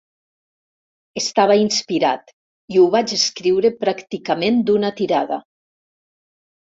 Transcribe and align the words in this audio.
Estava 1.21 1.57
inspirat 1.63 2.33
i 2.77 2.81
ho 2.83 2.87
vaig 2.95 3.15
escriure 3.19 3.73
pràcticament 3.85 4.59
d'una 4.71 4.93
tirada. 5.03 5.39